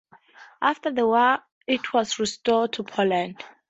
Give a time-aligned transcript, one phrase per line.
[0.63, 3.45] After the war it was restored to Poland.